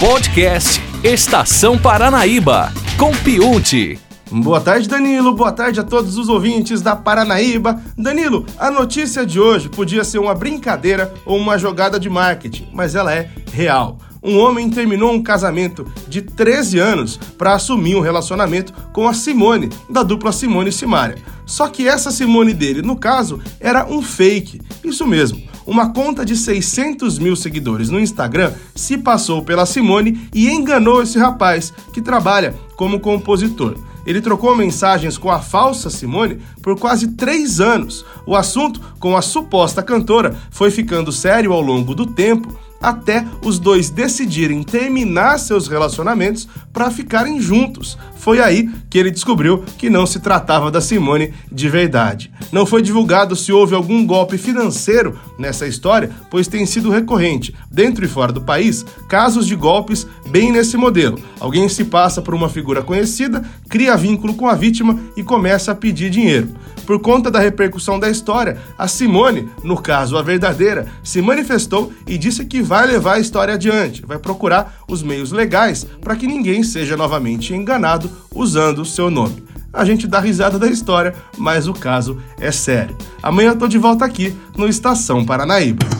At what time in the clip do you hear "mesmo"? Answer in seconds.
25.06-25.49